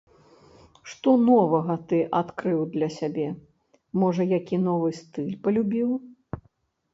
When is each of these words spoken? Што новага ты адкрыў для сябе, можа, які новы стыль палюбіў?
Што 0.93 1.09
новага 1.25 1.75
ты 1.91 1.99
адкрыў 2.21 2.63
для 2.77 2.89
сябе, 2.97 3.27
можа, 4.05 4.23
які 4.37 4.55
новы 4.67 4.89
стыль 5.03 5.31
палюбіў? 5.47 5.89